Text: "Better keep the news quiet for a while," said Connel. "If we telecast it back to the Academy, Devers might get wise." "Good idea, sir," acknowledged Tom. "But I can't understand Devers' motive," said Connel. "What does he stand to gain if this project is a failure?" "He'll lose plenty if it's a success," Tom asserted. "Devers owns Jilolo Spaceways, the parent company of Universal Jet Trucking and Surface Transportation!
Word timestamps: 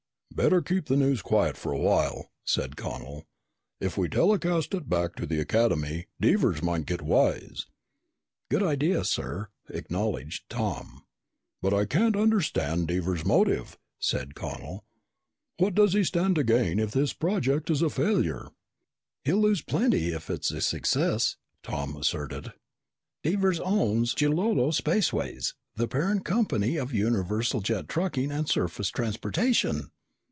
"Better 0.33 0.61
keep 0.61 0.85
the 0.85 0.95
news 0.95 1.21
quiet 1.21 1.55
for 1.57 1.71
a 1.73 1.77
while," 1.77 2.31
said 2.45 2.75
Connel. 2.77 3.25
"If 3.81 3.95
we 3.97 4.07
telecast 4.09 4.73
it 4.73 4.89
back 4.89 5.13
to 5.15 5.25
the 5.27 5.39
Academy, 5.41 6.07
Devers 6.21 6.63
might 6.63 6.85
get 6.87 7.01
wise." 7.03 7.67
"Good 8.49 8.63
idea, 8.63 9.03
sir," 9.03 9.49
acknowledged 9.69 10.49
Tom. 10.49 11.03
"But 11.61 11.73
I 11.75 11.85
can't 11.85 12.15
understand 12.15 12.87
Devers' 12.87 13.25
motive," 13.25 13.77
said 13.99 14.33
Connel. 14.33 14.85
"What 15.59 15.75
does 15.75 15.93
he 15.93 16.03
stand 16.03 16.35
to 16.35 16.43
gain 16.45 16.79
if 16.79 16.89
this 16.91 17.13
project 17.13 17.69
is 17.69 17.81
a 17.83 17.89
failure?" 17.89 18.47
"He'll 19.25 19.41
lose 19.41 19.61
plenty 19.61 20.07
if 20.11 20.29
it's 20.29 20.49
a 20.49 20.61
success," 20.61 21.35
Tom 21.61 21.95
asserted. 21.97 22.53
"Devers 23.21 23.59
owns 23.59 24.15
Jilolo 24.15 24.71
Spaceways, 24.73 25.53
the 25.75 25.89
parent 25.89 26.23
company 26.25 26.77
of 26.77 26.93
Universal 26.93 27.61
Jet 27.61 27.87
Trucking 27.89 28.31
and 28.31 28.47
Surface 28.49 28.89
Transportation! 28.89 29.91